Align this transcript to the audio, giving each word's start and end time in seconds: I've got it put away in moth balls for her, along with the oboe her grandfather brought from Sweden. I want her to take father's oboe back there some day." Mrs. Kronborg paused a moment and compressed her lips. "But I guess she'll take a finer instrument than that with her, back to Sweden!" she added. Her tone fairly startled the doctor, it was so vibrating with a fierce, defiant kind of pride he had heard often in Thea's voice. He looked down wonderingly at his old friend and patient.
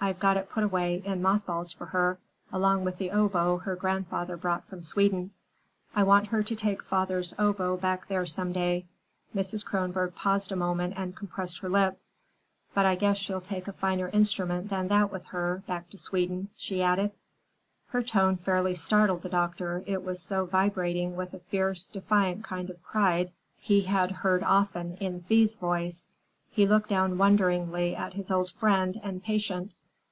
I've 0.00 0.20
got 0.20 0.36
it 0.36 0.48
put 0.48 0.62
away 0.62 1.02
in 1.04 1.20
moth 1.20 1.44
balls 1.44 1.72
for 1.72 1.86
her, 1.86 2.20
along 2.52 2.84
with 2.84 2.98
the 2.98 3.10
oboe 3.10 3.58
her 3.58 3.74
grandfather 3.74 4.36
brought 4.36 4.64
from 4.68 4.80
Sweden. 4.80 5.32
I 5.94 6.04
want 6.04 6.28
her 6.28 6.40
to 6.44 6.54
take 6.54 6.84
father's 6.84 7.34
oboe 7.36 7.76
back 7.76 8.06
there 8.06 8.24
some 8.24 8.52
day." 8.52 8.86
Mrs. 9.34 9.66
Kronborg 9.66 10.14
paused 10.14 10.52
a 10.52 10.56
moment 10.56 10.94
and 10.96 11.16
compressed 11.16 11.58
her 11.58 11.68
lips. 11.68 12.12
"But 12.72 12.86
I 12.86 12.94
guess 12.94 13.18
she'll 13.18 13.40
take 13.40 13.66
a 13.66 13.72
finer 13.72 14.08
instrument 14.10 14.70
than 14.70 14.86
that 14.88 15.10
with 15.10 15.26
her, 15.26 15.64
back 15.66 15.90
to 15.90 15.98
Sweden!" 15.98 16.48
she 16.56 16.80
added. 16.80 17.10
Her 17.88 18.02
tone 18.02 18.36
fairly 18.36 18.76
startled 18.76 19.22
the 19.22 19.28
doctor, 19.28 19.82
it 19.84 20.04
was 20.04 20.22
so 20.22 20.46
vibrating 20.46 21.16
with 21.16 21.34
a 21.34 21.40
fierce, 21.40 21.88
defiant 21.88 22.44
kind 22.44 22.70
of 22.70 22.80
pride 22.84 23.32
he 23.58 23.80
had 23.82 24.12
heard 24.12 24.44
often 24.44 24.96
in 24.98 25.22
Thea's 25.22 25.56
voice. 25.56 26.06
He 26.52 26.68
looked 26.68 26.88
down 26.88 27.18
wonderingly 27.18 27.96
at 27.96 28.14
his 28.14 28.30
old 28.30 28.52
friend 28.52 28.98
and 29.02 29.24
patient. 29.24 29.72